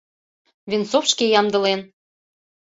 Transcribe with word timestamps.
Венцов 0.69 1.03
шке 1.11 1.25
ямдылен. 1.39 1.81